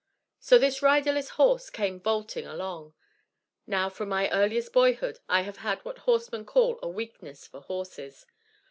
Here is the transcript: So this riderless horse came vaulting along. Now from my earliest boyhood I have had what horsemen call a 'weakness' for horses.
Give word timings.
So 0.39 0.57
this 0.57 0.81
riderless 0.81 1.29
horse 1.37 1.69
came 1.69 1.99
vaulting 1.99 2.47
along. 2.47 2.95
Now 3.67 3.87
from 3.87 4.09
my 4.09 4.31
earliest 4.31 4.73
boyhood 4.73 5.19
I 5.29 5.41
have 5.41 5.57
had 5.57 5.85
what 5.85 5.99
horsemen 6.09 6.43
call 6.43 6.79
a 6.81 6.89
'weakness' 6.89 7.45
for 7.45 7.61
horses. 7.61 8.25